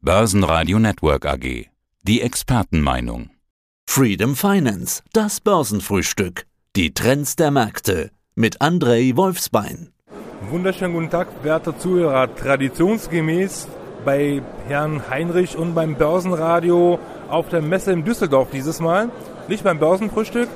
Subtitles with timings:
[0.00, 1.66] Börsenradio Network AG.
[2.04, 3.30] Die Expertenmeinung.
[3.84, 6.46] Freedom Finance, das Börsenfrühstück.
[6.76, 9.88] Die Trends der Märkte mit Andrei Wolfsbein.
[10.48, 12.32] Wunderschönen guten Tag, werte Zuhörer.
[12.32, 13.66] Traditionsgemäß
[14.04, 19.10] bei Herrn Heinrich und beim Börsenradio auf der Messe in Düsseldorf dieses Mal.
[19.48, 20.48] Nicht beim Börsenfrühstück,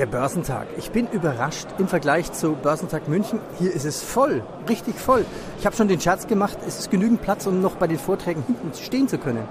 [0.00, 0.66] der Börsentag.
[0.78, 3.38] Ich bin überrascht im Vergleich zu Börsentag München.
[3.58, 5.26] Hier ist es voll, richtig voll.
[5.58, 8.42] Ich habe schon den Scherz gemacht, es ist genügend Platz, um noch bei den Vorträgen
[8.46, 9.46] hinten stehen zu können.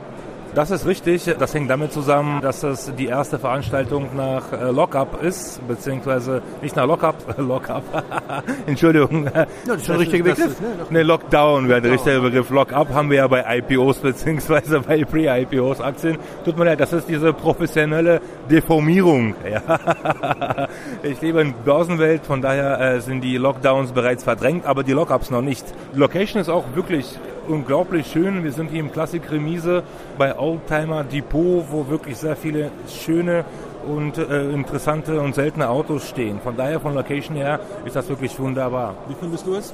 [0.55, 1.25] Das ist richtig.
[1.37, 6.75] Das hängt damit zusammen, dass das die erste Veranstaltung nach äh, Lockup ist, beziehungsweise nicht
[6.75, 7.83] nach Lockup, Lockup.
[8.65, 9.25] Entschuldigung.
[9.25, 10.45] Ja, das ist schon der richtige Begriff.
[10.47, 10.67] Ist, ne?
[10.89, 12.49] ne, Lockdown wäre der richtige Begriff.
[12.49, 16.17] Lockup haben wir ja bei IPOs beziehungsweise bei Pre-IPOs Aktien.
[16.43, 19.35] Tut mir leid, das ist diese professionelle Deformierung.
[19.49, 20.67] Ja.
[21.03, 25.29] Ich lebe in Börsenwelt, von daher äh, sind die Lockdowns bereits verdrängt, aber die Lockups
[25.29, 25.65] noch nicht.
[25.93, 27.17] Die Location ist auch wirklich
[27.49, 28.43] unglaublich schön.
[28.43, 29.83] Wir sind hier im Klassik Remise
[30.17, 33.43] bei Oldtimer Depot, wo wirklich sehr viele schöne
[33.87, 36.39] und äh, interessante und seltene Autos stehen.
[36.41, 38.95] Von daher, von Location her, ist das wirklich wunderbar.
[39.07, 39.73] Wie findest du es?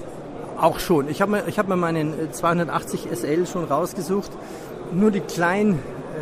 [0.59, 1.09] Auch schon.
[1.09, 4.31] Ich habe mir, hab mir meinen 280 äh, SL schon rausgesucht.
[4.93, 5.77] Nur die kleinen, äh,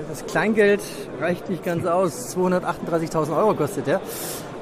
[0.09, 0.81] das Kleingeld
[1.21, 2.35] reicht nicht ganz aus.
[2.35, 4.01] 238.000 Euro kostet der.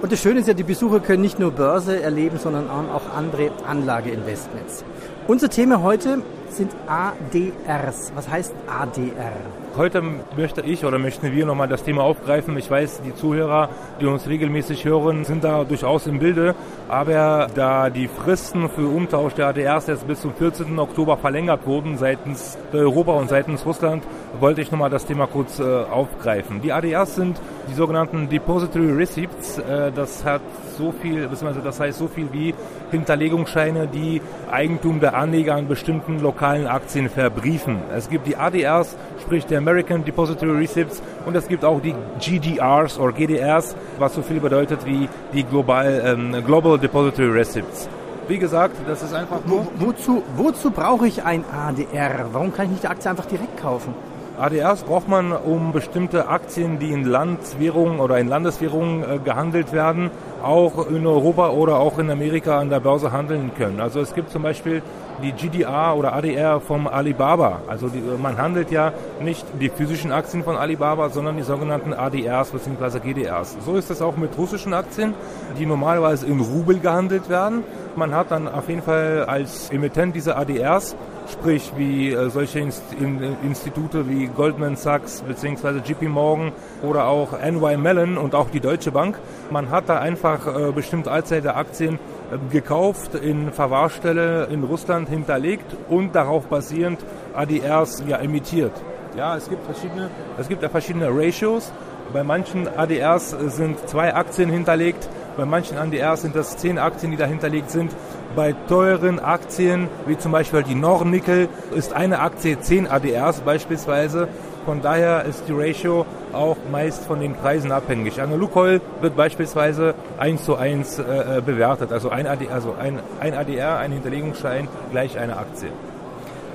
[0.02, 3.52] Und das Schöne ist ja, die Besucher können nicht nur Börse erleben, sondern auch andere
[3.68, 4.84] Anlageinvestments.
[5.32, 8.12] Unser Thema heute sind ADRs.
[8.16, 9.32] Was heißt ADR?
[9.78, 10.04] Heute
[10.36, 12.58] möchte ich oder möchten wir nochmal das Thema aufgreifen.
[12.58, 13.70] Ich weiß, die Zuhörer,
[14.02, 16.54] die uns regelmäßig hören, sind da durchaus im Bilde.
[16.90, 20.78] Aber da die Fristen für Umtausch der ADRs jetzt bis zum 14.
[20.78, 24.04] Oktober verlängert wurden seitens Europa und seitens Russland,
[24.38, 26.62] wollte ich nochmal das Thema kurz äh, aufgreifen.
[26.62, 29.58] Die ADRs sind die sogenannten Depository Receipts.
[29.60, 30.42] Äh, das hat
[30.78, 32.54] so viel, beziehungsweise das heißt so viel wie
[32.92, 37.78] Hinterlegungsscheine, die Eigentum der Anleger an bestimmten lokalen Aktien verbriefen.
[37.96, 42.98] Es gibt die ADRs, sprich der American Depository Receipts und es gibt auch die GDRs
[42.98, 47.88] oder GDRs, was so viel bedeutet wie die Global, ähm, Global Depository Receipts.
[48.28, 49.68] Wie gesagt, das ist einfach nur...
[49.78, 52.30] Wo, wozu, wozu brauche ich ein ADR?
[52.32, 53.94] Warum kann ich nicht die Aktie einfach direkt kaufen?
[54.42, 60.10] ADRs braucht man, um bestimmte Aktien, die in Landwährungen oder in Landeswährungen äh, gehandelt werden,
[60.42, 63.80] auch in Europa oder auch in Amerika an der Börse handeln können.
[63.80, 64.82] Also es gibt zum Beispiel
[65.22, 67.62] die GDR oder ADR vom Alibaba.
[67.68, 72.50] Also die, man handelt ja nicht die physischen Aktien von Alibaba, sondern die sogenannten ADRs
[72.50, 73.00] bzw.
[73.00, 73.58] GDRs.
[73.64, 75.14] So ist es auch mit russischen Aktien,
[75.60, 77.64] die normalerweise in Rubel gehandelt werden.
[77.96, 80.96] Man hat dann auf jeden Fall als Emittent dieser ADRs
[81.32, 85.80] sprich wie äh, solche Inst in, Institute wie Goldman Sachs bzw.
[85.86, 86.52] JP Morgan
[86.84, 89.18] oder auch NY Mellon und auch die Deutsche Bank.
[89.50, 95.66] Man hat da einfach äh, bestimmt allzeit Aktien äh, gekauft, in Verwahrstelle in Russland hinterlegt
[95.90, 97.00] und darauf basierend
[97.34, 98.74] ADRs ja emittiert.
[99.18, 101.72] Ja, es gibt verschiedene, es gibt ja verschiedene Ratios.
[102.14, 107.18] Bei manchen ADRs sind zwei Aktien hinterlegt, bei manchen ADRs sind das zehn Aktien, die
[107.18, 107.92] da hinterlegt sind.
[108.36, 114.28] Bei teuren Aktien, wie zum Beispiel die Nornickel, ist eine Aktie 10 ADRs beispielsweise.
[114.66, 118.22] Von daher ist die Ratio auch meist von den Preisen abhängig.
[118.22, 121.92] Eine Lukoil wird beispielsweise 1 zu 1 äh, äh, bewertet.
[121.92, 125.70] Also ein, AD, also ein, ein ADR, ein Hinterlegungsschein, gleich eine Aktie.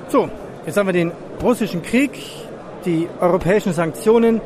[0.07, 0.29] So,
[0.65, 1.11] jetzt haben wir den
[1.43, 2.11] russischen Krieg,
[2.85, 4.41] die europäischen Sanktionen.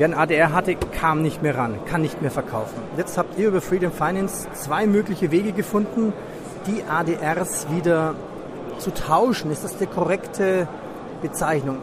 [0.00, 2.80] Wer ein ADR hatte, kam nicht mehr ran, kann nicht mehr verkaufen.
[2.96, 6.14] Jetzt habt ihr über Freedom Finance zwei mögliche Wege gefunden,
[6.66, 8.14] die ADRs wieder
[8.78, 9.50] zu tauschen.
[9.50, 10.66] Ist das die korrekte
[11.20, 11.76] Bezeichnung?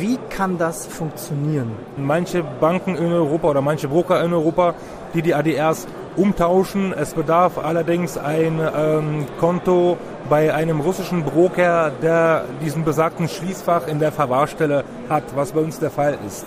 [0.00, 1.70] Wie kann das funktionieren?
[1.96, 4.74] Manche Banken in Europa oder manche Broker in Europa,
[5.14, 5.86] die die ADRs
[6.16, 6.92] umtauschen.
[6.92, 9.96] Es bedarf allerdings ein ähm, Konto
[10.28, 15.78] bei einem russischen Broker, der diesen besagten Schließfach in der Verwahrstelle hat, was bei uns
[15.78, 16.46] der Fall ist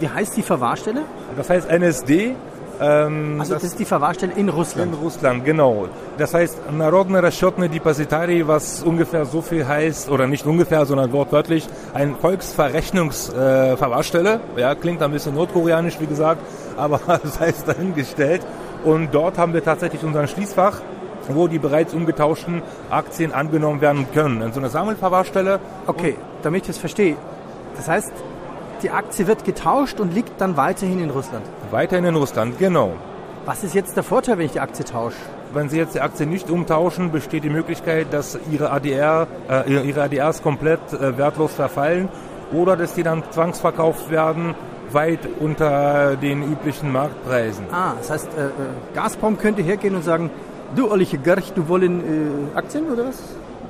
[0.00, 1.02] Wie heißt die Verwahrstelle?
[1.36, 2.34] Das heißt NSD
[2.80, 4.94] ähm, also das, das, ist die Verwahrstelle in Russland?
[4.94, 5.86] In Russland, genau.
[6.18, 11.66] Das heißt Народный расчетный депозитарий, was ungefähr so viel heißt, oder nicht ungefähr, sondern wortwörtlich,
[11.94, 14.40] ein Volksverrechnungsverwahrstelle.
[14.56, 16.42] Äh, ja, klingt ein bisschen nordkoreanisch, wie gesagt,
[16.76, 18.42] aber das heißt dahingestellt.
[18.84, 20.82] Und dort haben wir tatsächlich unseren Schließfach,
[21.28, 22.60] wo die bereits umgetauschten
[22.90, 24.42] Aktien angenommen werden können.
[24.42, 25.60] In so einer Sammelverwahrstelle.
[25.86, 27.16] Okay, damit ich das verstehe.
[27.76, 28.12] Das heißt,
[28.83, 31.45] die Aktie wird getauscht und liegt dann weiterhin in Russland.
[31.69, 32.93] Weiterhin in Russland, genau.
[33.45, 35.17] Was ist jetzt der Vorteil, wenn ich die Aktie tausche?
[35.53, 40.03] Wenn Sie jetzt die Aktie nicht umtauschen, besteht die Möglichkeit, dass Ihre, ADR, äh, Ihre
[40.03, 42.07] ADRs komplett äh, wertlos verfallen
[42.53, 44.55] oder dass die dann zwangsverkauft werden,
[44.91, 47.65] weit unter den üblichen Marktpreisen.
[47.71, 48.49] Ah, das heißt, äh, äh
[48.93, 50.29] Gazprom könnte hergehen und sagen,
[50.75, 53.17] du Olliche Gerch, du wollen äh, Aktien oder was?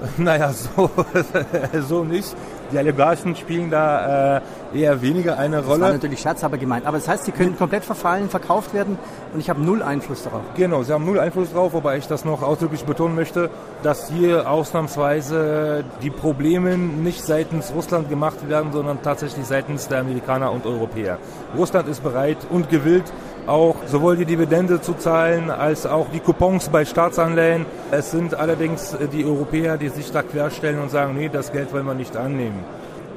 [0.17, 0.89] Naja, so,
[1.87, 2.35] so nicht.
[2.71, 4.41] Die Oligarchen spielen da äh,
[4.73, 5.93] eher weniger eine Das war Rolle.
[5.93, 6.85] natürlich scherzhaber gemeint.
[6.85, 8.97] Aber das heißt, sie können komplett verfallen, verkauft werden
[9.33, 10.41] und ich habe null Einfluss darauf.
[10.55, 13.49] Genau, sie haben null Einfluss drauf, wobei ich das noch ausdrücklich betonen möchte,
[13.83, 20.51] dass hier ausnahmsweise die Probleme nicht seitens Russland gemacht werden, sondern tatsächlich seitens der Amerikaner
[20.51, 21.17] und Europäer.
[21.57, 23.11] Russland ist bereit und gewillt,
[23.47, 27.65] auch sowohl die Dividende zu zahlen als auch die Coupons bei Staatsanleihen.
[27.89, 31.85] Es sind allerdings die Europäer, die sich da querstellen und sagen, nee, das Geld wollen
[31.87, 32.60] wir nicht annehmen.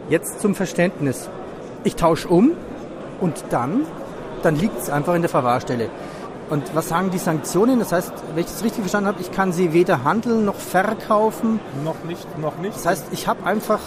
[0.09, 1.29] Jetzt zum Verständnis.
[1.83, 2.53] Ich tausche um
[3.21, 3.83] und dann,
[4.43, 5.89] dann liegt es einfach in der Verwahrstelle.
[6.51, 7.79] Und was sagen die Sanktionen?
[7.79, 11.59] Das heißt, wenn ich das richtig verstanden habe, ich kann sie weder handeln noch verkaufen.
[11.83, 12.77] Noch nicht, noch nicht.
[12.77, 13.81] Das heißt, ich habe einfach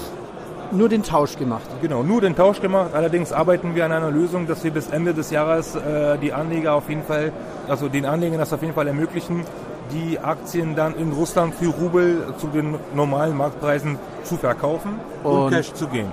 [0.72, 1.68] nur den Tausch gemacht.
[1.82, 2.92] Genau, nur den Tausch gemacht.
[2.94, 6.74] Allerdings arbeiten wir an einer Lösung, dass wir bis Ende des Jahres äh, die Anleger
[6.74, 7.32] auf jeden Fall,
[7.68, 9.46] also den Anlegern das auf jeden Fall ermöglichen,
[9.92, 15.52] die Aktien dann in Russland für Rubel zu den normalen Marktpreisen zu verkaufen und, Und-
[15.52, 16.12] Cash zu gehen.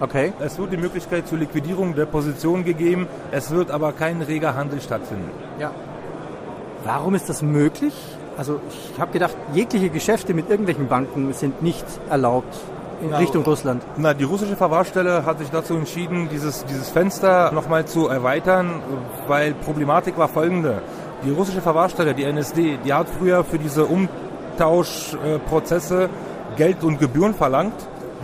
[0.00, 0.32] Okay.
[0.38, 4.80] Es wird die Möglichkeit zur Liquidierung der Position gegeben, es wird aber kein reger Handel
[4.80, 5.28] stattfinden.
[5.58, 5.72] Ja.
[6.84, 7.94] Warum ist das möglich?
[8.36, 12.54] Also ich habe gedacht, jegliche Geschäfte mit irgendwelchen Banken sind nicht erlaubt
[13.02, 13.82] in Na, Richtung Russland.
[13.96, 18.80] Na, die russische Verwahrstelle hat sich dazu entschieden, dieses, dieses Fenster nochmal zu erweitern,
[19.26, 20.82] weil Problematik war folgende.
[21.24, 26.08] Die russische Verwahrstelle, die NSD, die hat früher für diese Umtauschprozesse
[26.56, 27.74] Geld und Gebühren verlangt.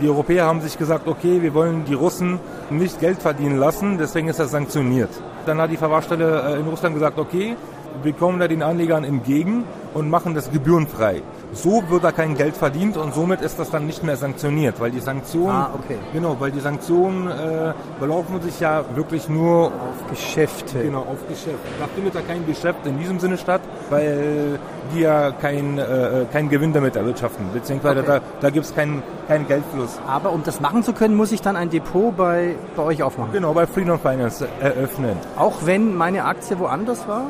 [0.01, 2.39] Die Europäer haben sich gesagt, okay, wir wollen die Russen
[2.69, 5.09] nicht Geld verdienen lassen, deswegen ist das sanktioniert.
[5.45, 7.57] Dann hat die Verwahrstelle äh, in Russland gesagt, okay,
[8.01, 9.65] wir kommen da den Anlegern entgegen
[9.95, 11.23] und machen das gebührenfrei.
[11.53, 14.91] So wird da kein Geld verdient und somit ist das dann nicht mehr sanktioniert, weil
[14.91, 15.97] die Sanktionen, Ah, okay.
[16.13, 20.83] genau, weil die Sanktionen äh, belaufen sich ja wirklich nur Auf Geschäfte.
[20.83, 21.57] genau auf Geschäft.
[21.79, 24.59] Da findet ja kein Geschäft in diesem Sinne statt, weil
[24.93, 28.07] die ja kein, äh, kein Gewinn damit erwirtschaften, beziehungsweise Okay.
[28.07, 29.97] da, da gibt es keinen keinen Geldfluss.
[30.07, 33.31] Aber um das machen zu können, muss ich dann ein Depot bei, bei euch aufmachen.
[33.31, 35.17] Genau, bei Freedom Finance eröffnen.
[35.37, 37.23] Auch wenn meine Aktie woanders war?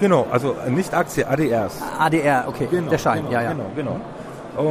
[0.00, 1.80] Genau, also nicht Aktie, ADRs.
[1.98, 3.52] ADR, okay, der Schein, genau, ja, ja.
[3.52, 4.00] Genau, genau.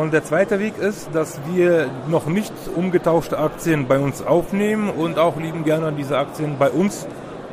[0.01, 5.19] Und der zweite Weg ist, dass wir noch nicht umgetauschte Aktien bei uns aufnehmen und
[5.19, 7.05] auch lieben gerne diese Aktien bei uns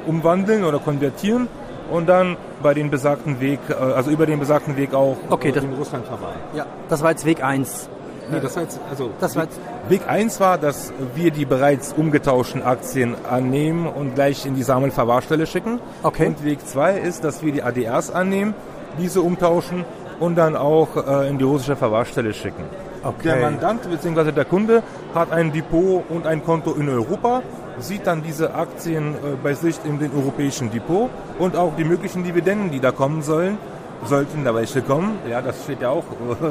[0.06, 1.46] umwandeln oder konvertieren
[1.90, 5.52] und dann bei den besagten Weg, äh, also über den besagten Weg auch Okay, äh,
[5.52, 6.38] das- in Russland verwahlen.
[6.54, 7.88] Ja, das war jetzt Weg 1.
[8.30, 9.58] Nee, das heißt, also Das war jetzt,
[9.88, 15.46] Weg 1 war, dass wir die bereits umgetauschten Aktien annehmen und gleich in die Sammelverwahrstelle
[15.46, 15.80] schicken.
[16.02, 16.26] Okay.
[16.28, 18.54] Und Weg 2 ist, dass wir die ADRs annehmen,
[18.98, 19.84] diese umtauschen
[20.20, 22.64] und dann auch äh, in die russische Verwahrstelle schicken.
[23.02, 23.24] Okay.
[23.24, 24.30] Der Mandant bzw.
[24.30, 24.82] der Kunde
[25.14, 27.42] hat ein Depot und ein Konto in Europa,
[27.78, 32.22] sieht dann diese Aktien äh, bei sich in den europäischen Depot und auch die möglichen
[32.22, 33.58] Dividenden, die da kommen sollen,
[34.04, 35.18] sollten da welche kommen.
[35.28, 36.04] Ja, das steht ja auch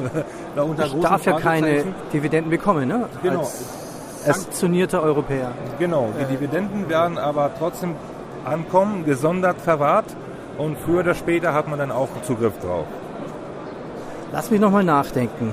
[0.56, 1.84] da unter ich darf ja keine.
[2.14, 3.08] Dividenden bekommen, ne?
[3.22, 3.40] Genau.
[3.40, 5.52] Als sanktionierter Europäer.
[5.80, 7.96] Genau, die Dividenden werden aber trotzdem
[8.46, 10.06] ankommen, gesondert verwahrt
[10.58, 12.86] und früher oder später hat man dann auch Zugriff drauf.
[14.32, 15.52] Lass mich nochmal nachdenken.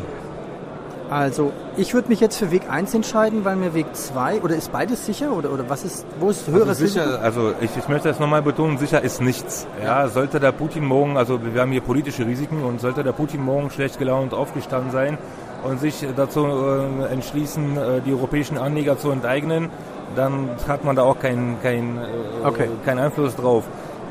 [1.10, 4.70] Also, ich würde mich jetzt für Weg 1 entscheiden, weil mir Weg 2, oder ist
[4.72, 5.32] beides sicher?
[5.32, 7.22] Oder, oder was ist, wo ist höheres Also sicher, Risiko?
[7.24, 9.66] also ich, ich möchte das nochmal betonen, sicher ist nichts.
[9.82, 13.42] Ja, sollte der Putin morgen, also wir haben hier politische Risiken und sollte der Putin
[13.42, 15.16] morgen schlecht gelaunt aufgestanden sein
[15.64, 19.70] und sich dazu äh, entschließen, äh, die europäischen Anleger zu enteignen,
[20.14, 22.68] dann hat man da auch keinen keinen äh, Okay.
[22.84, 23.64] keinen Einfluss drauf.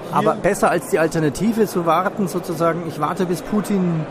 [0.09, 4.03] Hier- Aber besser als die Alternative zu warten, sozusagen, ich warte bis Putin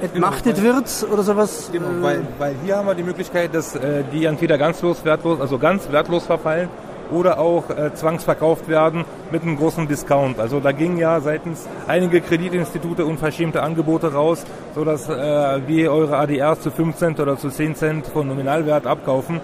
[0.00, 1.70] entmachtet Genau, wird oder sowas.
[1.72, 5.04] Genau, äh, weil, weil hier haben wir die Möglichkeit, dass äh, die entweder ganz los,
[5.04, 6.68] wertlos, also ganz wertlos verfallen
[7.10, 10.38] oder auch äh, zwangsverkauft werden mit einem großen Discount.
[10.38, 16.60] Also da gingen ja seitens einige Kreditinstitute unverschämte Angebote raus, sodass äh, wir eure ADRs
[16.60, 19.40] zu 5 Cent oder zu 10 Cent von Nominalwert abkaufen.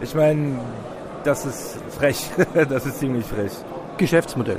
[0.00, 0.58] Ich meine,
[1.24, 2.30] das ist frech,
[2.68, 3.52] das ist ziemlich frech.
[3.96, 4.58] Geschäftsmodell.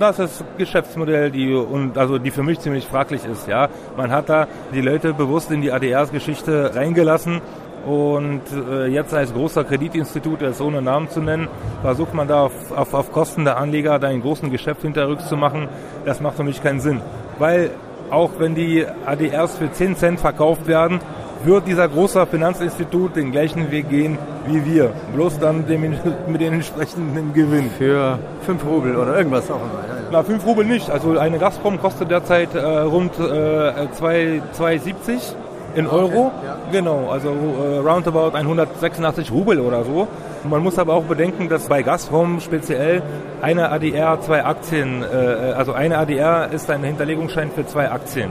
[0.00, 3.46] Das ist Geschäftsmodell, die und also die für mich ziemlich fraglich ist.
[3.46, 7.40] Ja, man hat da die Leute bewusst in die ADRs-Geschichte reingelassen
[7.86, 11.48] und äh, jetzt als großer Kreditinstitut, jetzt ohne Namen zu nennen,
[11.82, 15.36] versucht man da auf, auf, auf Kosten der Anleger da einen großen Geschäft hinterrücks zu
[15.36, 15.68] machen.
[16.04, 17.00] Das macht für mich keinen Sinn,
[17.38, 17.70] weil
[18.10, 21.00] auch wenn die ADRs für 10 Cent verkauft werden,
[21.44, 25.94] wird dieser große Finanzinstitut den gleichen Weg gehen wie wir, bloß dann dem,
[26.26, 27.70] mit den entsprechenden Gewinn.
[27.78, 29.82] Für 5 Rubel oder irgendwas auch immer.
[29.88, 30.08] Ja, ja.
[30.12, 30.90] Na, 5 Rubel nicht.
[30.90, 35.34] Also eine Gazprom kostet derzeit äh, rund äh, 2 2,70
[35.76, 36.30] in Euro.
[36.44, 36.56] ja.
[36.70, 40.06] Genau, also äh, roundabout 186 Rubel oder so.
[40.48, 43.02] Man muss aber auch bedenken, dass bei Gazprom speziell
[43.40, 48.30] eine ADR zwei Aktien, äh, also eine ADR ist ein Hinterlegungsschein für zwei Aktien.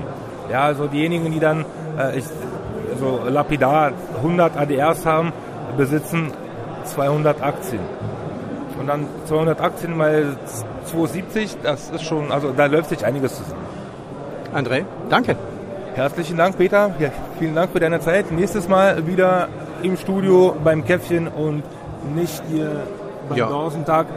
[0.52, 1.66] Ja, also diejenigen, die dann
[1.98, 2.26] äh, ich,
[2.94, 5.34] also lapidar 100 ADRs haben,
[5.78, 6.32] besitzen
[6.86, 7.82] 200 Aktien.
[8.80, 10.36] Und dann 200 Aktien mal
[10.86, 13.62] 270, das ist schon, also da läuft sich einiges zusammen.
[14.54, 15.36] André, danke.
[15.96, 16.92] Herzlichen Dank, Peter.
[17.00, 17.10] Ja,
[17.40, 18.32] vielen Dank für deine Zeit.
[18.32, 19.48] Nächstes Mal wieder
[19.84, 21.64] im Studio beim Käffchen und
[22.16, 22.72] nicht hier
[23.30, 23.48] beim Ja.
[23.48, 24.08] Börsentag,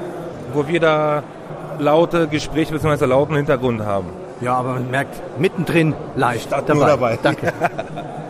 [0.54, 1.22] wo wir da
[1.78, 3.04] laute Gespräche bzw.
[3.04, 4.08] lauten Hintergrund haben.
[4.40, 7.18] Ja, aber man merkt mittendrin live Statt nur dabei.
[7.22, 7.52] Danke.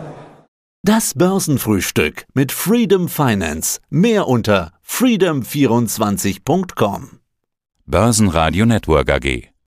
[0.87, 3.81] Das Börsenfrühstück mit Freedom Finance.
[3.89, 7.19] Mehr unter freedom24.com.
[7.85, 9.49] Börsenradio Network AG.